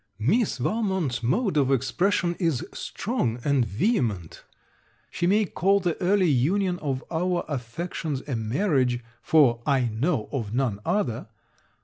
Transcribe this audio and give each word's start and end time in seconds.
Miss 0.17 0.57
Valmont's 0.57 1.21
mode 1.21 1.57
of 1.57 1.71
expression 1.71 2.33
is 2.39 2.65
strong 2.73 3.39
and 3.43 3.63
vehement. 3.63 4.43
She 5.11 5.27
may 5.27 5.45
call 5.45 5.79
the 5.79 5.95
early 6.01 6.27
union 6.27 6.79
of 6.79 7.03
our 7.11 7.45
affections 7.47 8.23
a 8.27 8.35
marriage, 8.35 9.03
for 9.21 9.61
I 9.63 9.89
know 9.93 10.27
of 10.31 10.55
none 10.55 10.79
other. 10.85 11.27